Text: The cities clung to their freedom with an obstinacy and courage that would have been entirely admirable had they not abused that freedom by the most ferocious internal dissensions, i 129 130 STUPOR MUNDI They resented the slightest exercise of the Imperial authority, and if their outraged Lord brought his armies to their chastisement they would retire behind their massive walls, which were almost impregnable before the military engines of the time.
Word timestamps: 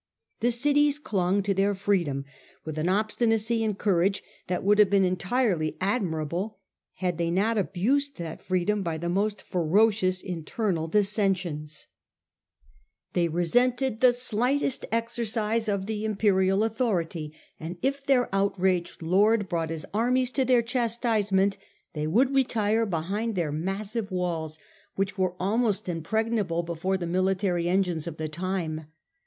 The 0.39 0.51
cities 0.51 0.97
clung 0.97 1.43
to 1.43 1.53
their 1.53 1.75
freedom 1.75 2.25
with 2.65 2.79
an 2.79 2.89
obstinacy 2.89 3.63
and 3.63 3.77
courage 3.77 4.23
that 4.47 4.63
would 4.63 4.79
have 4.79 4.89
been 4.89 5.05
entirely 5.05 5.77
admirable 5.79 6.57
had 6.93 7.19
they 7.19 7.29
not 7.29 7.55
abused 7.55 8.17
that 8.17 8.41
freedom 8.41 8.81
by 8.81 8.97
the 8.97 9.09
most 9.09 9.43
ferocious 9.43 10.23
internal 10.23 10.87
dissensions, 10.87 11.85
i 13.13 13.25
129 13.27 13.99
130 14.01 14.11
STUPOR 14.11 14.37
MUNDI 14.37 14.51
They 14.57 14.57
resented 14.57 14.81
the 14.81 14.81
slightest 14.81 14.85
exercise 14.91 15.69
of 15.69 15.85
the 15.85 16.03
Imperial 16.03 16.63
authority, 16.63 17.31
and 17.59 17.77
if 17.83 18.03
their 18.03 18.27
outraged 18.33 19.03
Lord 19.03 19.47
brought 19.47 19.69
his 19.69 19.85
armies 19.93 20.31
to 20.31 20.43
their 20.43 20.63
chastisement 20.63 21.59
they 21.93 22.07
would 22.07 22.33
retire 22.33 22.87
behind 22.87 23.35
their 23.35 23.51
massive 23.51 24.09
walls, 24.09 24.57
which 24.95 25.19
were 25.19 25.35
almost 25.39 25.87
impregnable 25.87 26.63
before 26.63 26.97
the 26.97 27.05
military 27.05 27.69
engines 27.69 28.07
of 28.07 28.17
the 28.17 28.27
time. 28.27 28.87